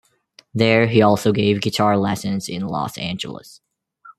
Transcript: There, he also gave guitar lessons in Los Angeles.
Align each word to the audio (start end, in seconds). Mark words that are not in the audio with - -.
There, 0.55 0.87
he 0.87 1.03
also 1.03 1.31
gave 1.31 1.61
guitar 1.61 1.95
lessons 1.95 2.49
in 2.49 2.65
Los 2.65 2.97
Angeles. 2.97 3.61